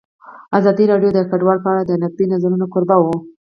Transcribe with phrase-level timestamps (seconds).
[0.59, 3.15] ازادي راډیو د کډوال په اړه د نقدي نظرونو کوربه وه.